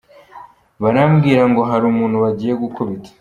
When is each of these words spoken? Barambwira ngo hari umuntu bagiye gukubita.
Barambwira 0.81 1.41
ngo 1.49 1.61
hari 1.69 1.85
umuntu 1.91 2.17
bagiye 2.23 2.53
gukubita. 2.61 3.09